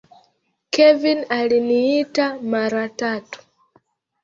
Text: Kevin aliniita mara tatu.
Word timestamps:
Kevin 0.77 1.25
aliniita 1.29 2.27
mara 2.41 2.89
tatu. 2.89 3.39